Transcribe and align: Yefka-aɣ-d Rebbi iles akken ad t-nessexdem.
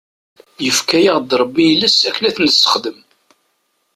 Yefka-aɣ-d 0.65 1.31
Rebbi 1.41 1.65
iles 1.69 1.97
akken 2.09 2.23
ad 2.29 2.33
t-nessexdem. 2.35 2.97